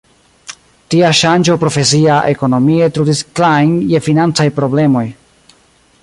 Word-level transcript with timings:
Tia 0.93 1.09
ŝanĝo 1.17 1.57
profesia 1.63 2.15
ekonomie 2.31 2.87
trudis 2.95 3.21
Klein 3.39 3.75
je 3.91 4.01
financaj 4.09 4.47
problemoj. 4.61 5.05